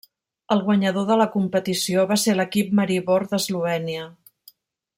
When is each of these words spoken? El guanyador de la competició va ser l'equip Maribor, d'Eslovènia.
El 0.53 0.61
guanyador 0.69 1.03
de 1.09 1.17
la 1.21 1.27
competició 1.33 2.05
va 2.13 2.17
ser 2.21 2.35
l'equip 2.39 2.73
Maribor, 2.81 3.27
d'Eslovènia. 3.35 4.09